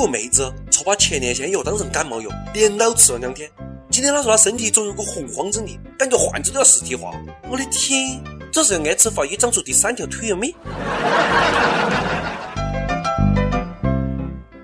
[0.00, 3.50] 个妹子错把前列腺药当成感冒药，连老吃了两天。
[3.90, 7.10] 今天她说她身体总有股洪荒之力，感觉患者都要实体化。
[7.50, 8.18] 我的天，
[8.50, 10.54] 这是要按吃法医长出第三条腿了没？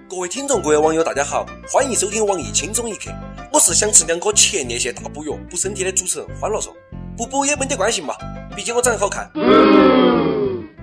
[0.08, 3.10] 各位听众，各位网友，大家好，欢迎收听网易轻松一刻。
[3.52, 6.74] 我是想吃两颗前列腺大补药补身体的主持人欢乐说，
[7.14, 8.14] 不补也没得关系嘛，
[8.56, 9.30] 毕竟我长得好看。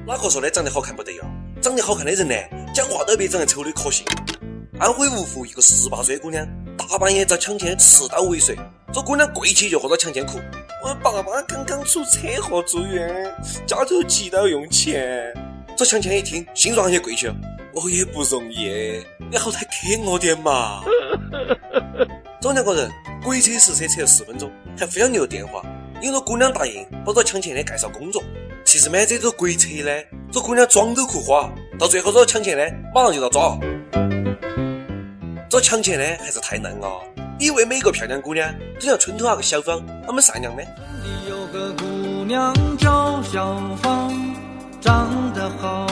[0.05, 1.23] 哪个说的长得好看不得哟？
[1.59, 2.35] 长得好看的人呢，
[2.71, 4.05] 讲话都比长得丑的可信。
[4.83, 6.45] 安徽芜湖一个十八岁姑娘。
[6.77, 8.53] 大半夜遭抢钱，持刀尾随，
[8.91, 10.37] 这姑娘跪起就和这抢钱哭
[10.83, 13.33] ：“我爸爸刚刚出车祸住院，
[13.65, 15.33] 家头急到用钱。”
[15.77, 17.35] 这抢钱一听，心软也跪起了
[17.73, 19.01] ：“我也不容易，
[19.31, 20.83] 你好歹给我点嘛。
[22.41, 22.91] ”这两个人
[23.23, 25.63] 鬼扯实扯扯了十分钟，还非要留电话，
[26.01, 28.21] 因为这姑娘答应帮着抢钱的介绍工作。
[28.65, 33.57] 其实嘛，这都是鬼扯的，这姑娘装都哭花，到最后这抢钱的马上就遭抓。
[35.53, 36.99] 这抢钱的还是太难了，
[37.37, 40.63] 以为每个漂亮姑娘都像村头那个小芳那么善良呢？
[41.29, 41.85] 有个姑
[42.25, 44.35] 娘叫小芳，
[44.81, 45.85] 长得好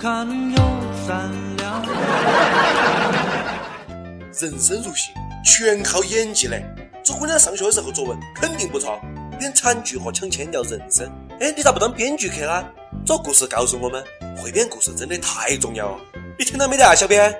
[0.00, 0.56] 看又
[1.04, 1.82] 善良。
[4.40, 5.10] 人生如戏，
[5.44, 6.64] 全靠演技嘞。
[7.02, 9.00] 这姑娘上学的时候作文肯定不错，
[9.36, 11.10] 编惨剧和抢钱聊人生。
[11.40, 12.64] 哎，你咋不当编剧去啦？
[13.04, 14.00] 这故事告诉我们，
[14.40, 15.98] 会编故事真的太重要了。
[16.38, 17.34] 你听到没得啊，小编？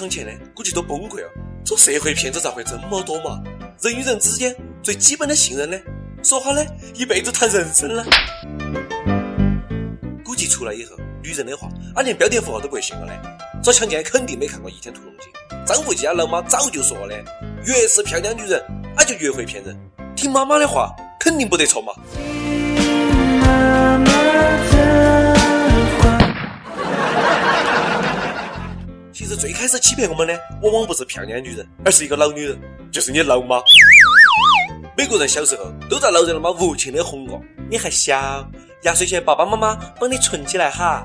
[0.00, 1.28] 抢钱的估计都崩溃了。
[1.62, 3.38] 这社会骗子咋会这么多嘛？
[3.82, 5.78] 人与人之间最基本的信任呢？
[6.22, 8.02] 说好的一辈子谈人生呢？
[10.24, 13.12] 估计出来以后，女人的话，俺连标点符号都不会信了嘞。
[13.62, 15.28] 这抢钱肯定没看过《倚天屠龙记》。
[15.66, 17.14] 张无忌家老妈早就说了，
[17.66, 18.58] 越是漂亮女人，
[18.96, 19.78] 俺就越会骗人。
[20.16, 21.92] 听妈妈的话，肯定不得错嘛。
[29.36, 32.58] 最开始欺骗我们的，往往不是漂亮的女人，而是一个老女人，
[32.90, 33.60] 就是你老妈。
[34.96, 38.46] 每个人小时候都在老人妈无情的哄过，你还小，
[38.82, 41.02] 压岁钱爸爸妈妈帮你存起来哈。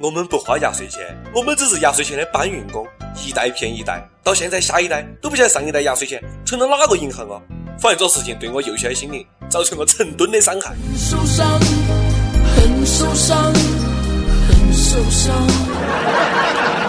[0.00, 1.00] 我们不花压岁钱，
[1.34, 2.86] 我们只是压岁钱的搬运工，
[3.24, 7.40] 一代骗一代，到现在下一代都不晓得上一代压岁钱存到哪个银行啊。
[7.78, 10.70] 反正这事情对我幼小的心灵造成了成吨的伤害。
[10.70, 11.60] 很受伤，
[12.56, 13.52] 很受伤，
[14.48, 16.83] 很受伤。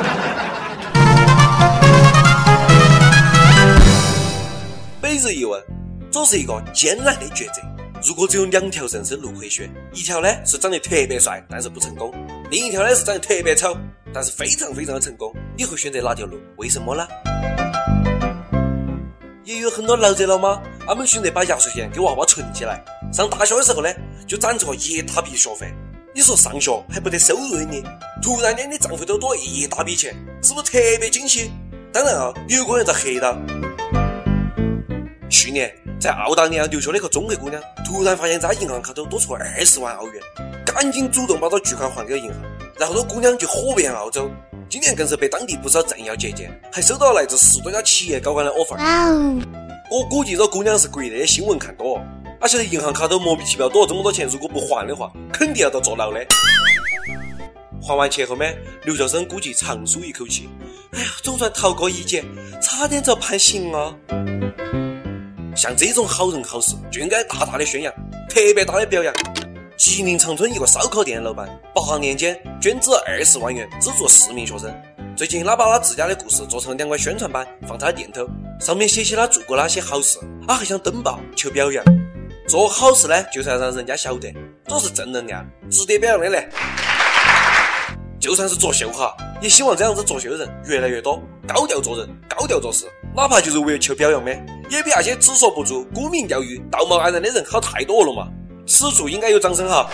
[5.25, 5.59] 每日一问，
[6.11, 7.59] 这是一个艰难的抉择。
[8.03, 12.11] 如果只有两条人生路可以选，一条呢是长得特别帅，但是不成功；
[12.51, 13.75] 另一条呢是长得特别丑，
[14.13, 15.33] 但是非常非常的成功。
[15.57, 16.37] 你会选择哪条路？
[16.57, 17.07] 为什么呢？
[19.45, 23.89] 也有很多老者老妈，他们选择把压岁钱给娃娃存起来，上大学的时候呢，
[24.27, 25.65] 就攒出了一大笔学费。
[26.13, 27.83] 你说上学还不得收入的你，
[28.21, 31.49] 突然间你账户头多一大笔钱，是不是特别惊喜？
[31.91, 33.35] 当然啊，有个人在黑道。
[35.29, 40.21] 去年在澳大利亚留学的一个中国姑娘，突然发现在银行卡头多出二十万澳元，
[40.65, 42.41] 赶紧主动把这巨款还给了银行，
[42.77, 44.29] 然后这姑娘就火遍澳洲，
[44.69, 48.77] 今年更是被当地不少政要接见，还收到了来自十多家企业高管的 offer。
[49.91, 51.99] 我估计这姑娘是国内的新闻看多，
[52.39, 56.25] 而且银行卡头莫名其妙多了这么多钱，如果不还的话，肯定要遭坐牢的。
[57.81, 60.49] 还完钱后面，留学生估计长舒一口气，
[60.93, 62.23] 哎呀，总算逃过一劫，
[62.61, 63.95] 差点遭判刑啊！
[65.55, 67.93] 像这种好人好事就应该大大的宣扬，
[68.29, 69.13] 特别大的表扬。
[69.77, 74.73] 吉林长春一个烧烤店老板，八年间捐资二十万元资助四名学生。
[75.15, 78.27] 最近他把他自家的故事做成了两块宣传板，放他店头，
[78.59, 81.83] 上面写起他做过哪些好事，他还想登报求表扬。
[82.49, 84.33] 做好事呢，就是要让人家晓得，
[84.67, 86.49] 这是正能量，值得表扬的嘞。
[88.19, 92.85] 就算是作秀哈，也希望这样子作秀的人越来越多，高调做人，高调做事。
[93.15, 94.33] 哪怕就是为了求表扬的，
[94.69, 98.27] 也比那些只说不做、沽名钓誉、道貌岸然的人好太多了嘛！
[98.67, 99.87] 此处应该有掌声哈！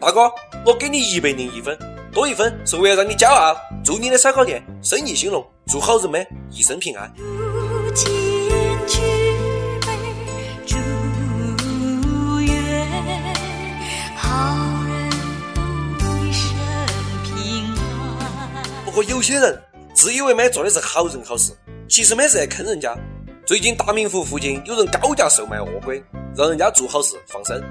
[0.00, 0.30] 大哥，
[0.66, 1.78] 我给你一百零一分，
[2.12, 3.56] 多一分是为了让你骄傲。
[3.84, 7.12] 祝你的烧烤店生意兴隆，祝好人们一生平安。
[18.84, 19.62] 不过有些人。
[19.96, 21.52] 自以为没做的是好人好事，
[21.88, 22.96] 其实没是在坑人家。
[23.46, 26.02] 最近大明湖附近有人高价售卖鳄龟，
[26.34, 27.62] 让人家做好事放生。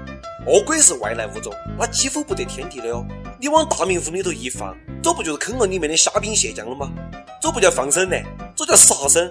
[0.46, 3.04] 鳄龟是外来物种，它几乎不得天地的哦。
[3.40, 6.92] 你往大明湖里头一放，这不就是坑了里面的虾兵蟹将了吗？
[7.40, 8.16] 这不叫放生呢，
[8.54, 9.28] 这叫杀生。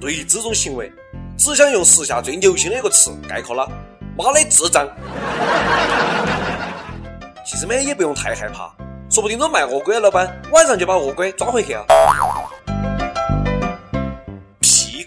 [0.00, 0.90] 对于这种行为，
[1.36, 3.68] 只想用时下最流行的一个词概括了：
[4.16, 4.86] 妈的智障！
[7.44, 8.72] 其实嘛也不用太害怕，
[9.10, 11.84] 说不定这卖鳄龟的老板晚上就把鳄龟抓回去了。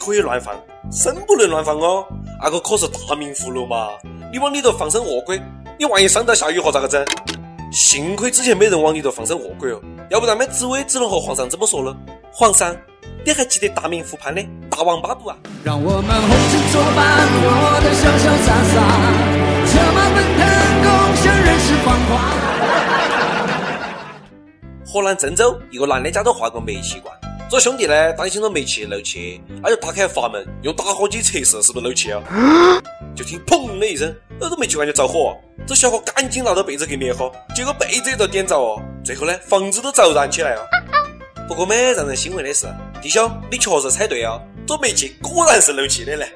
[0.01, 0.55] 屁可以乱放，
[0.91, 2.03] 生不能乱放哦，
[2.41, 3.89] 那个可是大明葫芦嘛，
[4.31, 5.39] 你往里头放生鳄龟，
[5.77, 7.05] 你万一伤到下雨河咋个整？
[7.71, 11.95] 幸亏之前没人往里头放生恶鬼哦，要不然没紫薇只能和皇上这么说了。
[12.33, 12.75] 皇上，
[13.23, 15.37] 你还记得大明湖畔的大王八不啊？
[15.63, 18.75] 让我们红尘作伴，活得潇潇洒洒，
[19.67, 20.41] 策马奔腾，
[20.81, 22.11] 共享人世繁华。
[24.91, 27.15] 河南郑州一个男的家头画个煤气罐，
[27.51, 32.23] 这兄弟呢担心着煤气漏气，他就打开阀门，用打火机测试是不是漏气啊？
[33.13, 35.35] 就听砰的一声，那这煤气罐就着火。
[35.67, 38.81] 这小伙赶紧拿着被子去灭火，结果被子也遭点着哦。
[39.03, 40.65] 最后呢，房子都着燃起来了。
[41.45, 42.67] 不过嘛，让人欣慰的是，
[43.01, 46.31] 弟兄，你确实猜对啊，这煤气果然是漏气的嘞。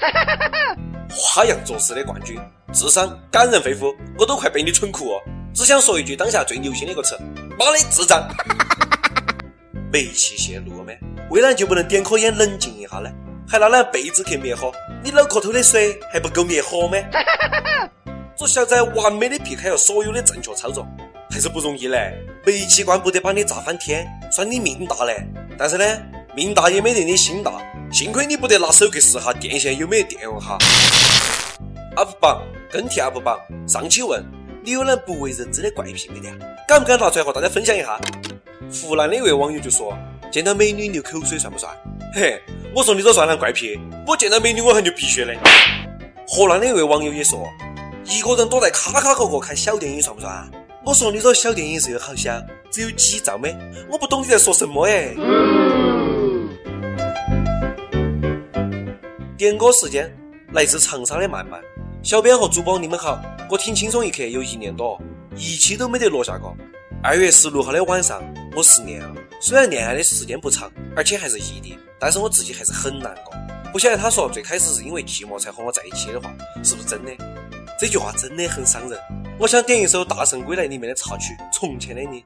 [1.08, 2.38] 花样作死的冠军，
[2.74, 5.22] 智商感人肺腑，我都快被你蠢哭哦。
[5.54, 7.18] 只想说一句当下最流行的一个词。
[7.58, 8.28] 妈的智障！
[9.94, 10.75] 煤气泄露？
[11.30, 13.10] 为啷就不能点颗烟冷静一下呢？
[13.48, 14.72] 还拿那被子去灭火？
[15.04, 16.98] 你脑壳头的水还不够灭火吗？
[18.36, 20.86] 这小子完美的避开了所有的正确操作，
[21.32, 22.14] 还是不容易嘞。
[22.46, 25.26] 煤气罐不得把你炸翻天，算你命大嘞。
[25.58, 25.86] 但是呢，
[26.36, 27.54] 命大也没得你心大。
[27.92, 30.58] 幸亏你不得拿手去试下电线有没有电用哈。
[31.96, 34.24] UP 榜跟帖 UP 榜上期问。
[34.64, 36.28] 你有哪不为人知的怪癖没得？
[36.68, 38.00] 敢不敢拿出来和大家分享一下？
[38.72, 39.96] 湖南的一位网友就说
[40.36, 41.74] ：“见到美女流口水算不算？”
[42.14, 42.38] 嘿，
[42.76, 43.80] 我说你这算啥怪癖？
[44.06, 45.40] 我见到美女我还流鼻血嘞。
[46.28, 47.48] 河南的一位网友也说
[48.04, 50.46] ：“一个人躲在卡卡角角看小电影算不算？”
[50.84, 52.34] 我说你这小电影是有好笑，
[52.70, 53.56] 只有几兆没？
[53.90, 55.16] 我不懂你在说什么哎。
[59.38, 60.14] 点歌时间
[60.52, 61.62] 来自长沙的曼曼。
[62.04, 63.18] 小编和主播，你们好！
[63.50, 65.02] 我听轻松一刻有一年多，
[65.38, 66.54] 一期都没得落下过。
[67.02, 68.22] 二月十六号的晚上，
[68.54, 69.16] 我失恋了。
[69.48, 73.32] 虽然恋爱的时间不长，而且还是异地，但是我自己还是很难过。
[73.72, 76.34] 不晓得他说最开始是因为寂寞才和我在一起的话，
[76.64, 77.12] 是不是真的？
[77.80, 79.00] 这句话真的很伤人。
[79.40, 82.26] 我想点一首《大圣归来》里面的插曲《从前的你》，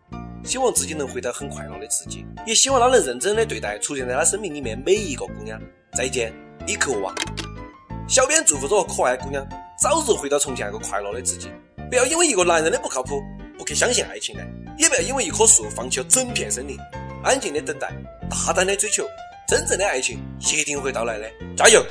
[0.49, 5.61] 希望自己能回到很快乐的自己，也希望他能认真的对待出现在他生命里面每一个姑娘。
[5.91, 6.33] 再见，
[6.65, 7.13] 李克旺。
[8.07, 9.45] 小编祝福这个可爱的姑娘。
[9.77, 11.51] 早日回到从前那个快乐的自己，
[11.89, 13.21] 不要因为一个男人的不靠谱
[13.57, 16.77] 不去相信爱情的，也不要因为一棵树放弃了整片森林。
[17.23, 17.91] 安静的等待，
[18.29, 19.03] 大胆的追求，
[19.47, 21.83] 真正的爱情一定会到来的，加油！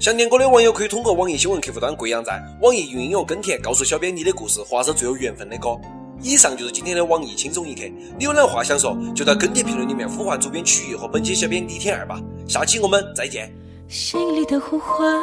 [0.00, 5.78] 想点歌的网友可以通过网易新闻客户端贵阳站、网易云音乐跟帖告诉小编你的故事，或是最有缘分的歌。
[6.20, 7.82] 以上就是今天的网易轻松一刻，
[8.18, 12.20] 你有哪话想说，就在跟帖评论里面呼唤主编曲艺和本期小编李天二吧。
[12.48, 13.52] 下期我们再见。
[13.88, 15.20] 心里的呼唤。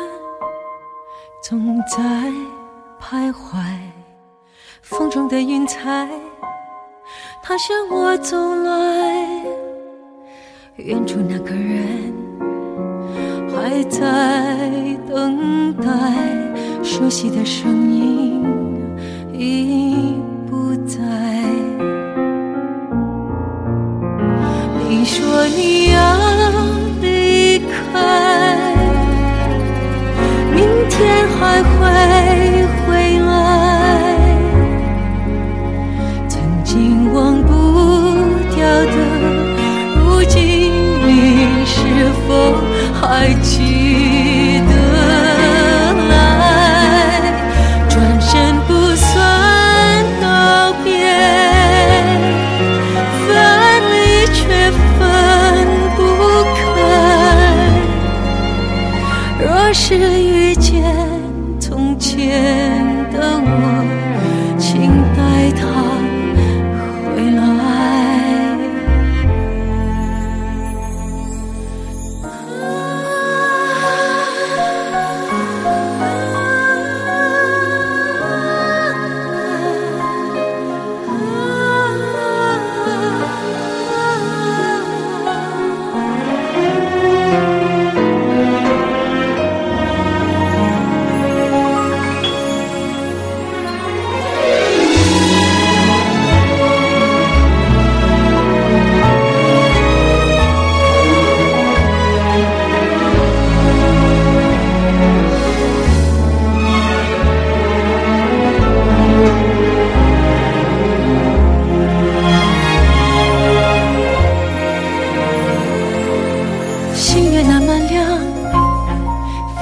[1.44, 1.98] 总在
[3.00, 3.77] 徘徊，
[4.81, 6.10] 风中的云彩，
[7.42, 9.44] 他向我走来。
[10.78, 12.13] 远处那个人
[13.50, 14.00] 还在
[15.07, 15.86] 等待，
[16.84, 18.44] 熟悉的声音
[19.34, 20.16] 已
[20.50, 21.00] 不在。
[24.90, 26.15] 你说你要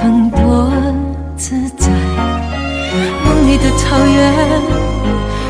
[0.02, 0.70] 风多
[1.36, 1.88] 自在，
[3.24, 3.84] 梦里的他。
[3.94, 4.34] 桃源，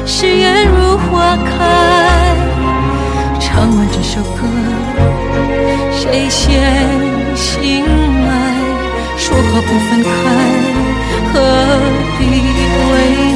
[0.05, 1.49] 誓言如花开。
[3.41, 4.45] 唱完这首歌，
[5.91, 6.61] 谁先
[7.35, 8.31] 醒来？
[9.17, 10.11] 说好不分开，
[11.33, 11.35] 何
[12.19, 12.21] 必
[12.91, 13.34] 未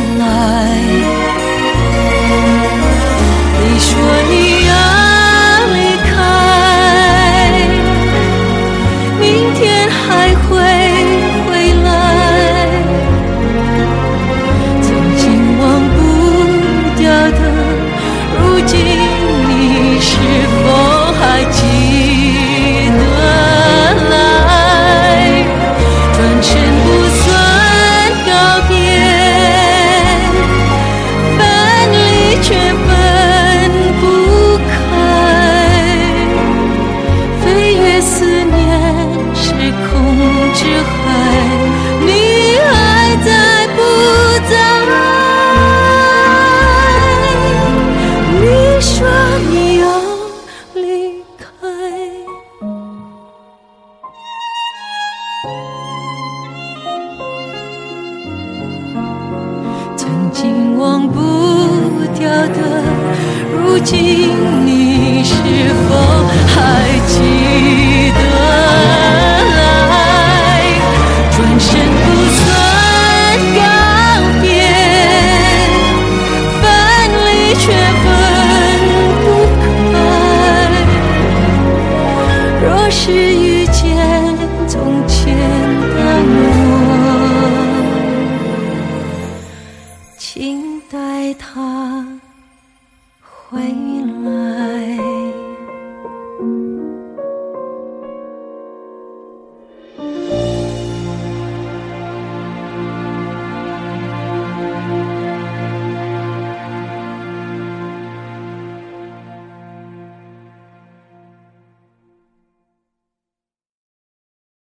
[93.50, 94.37] 回来。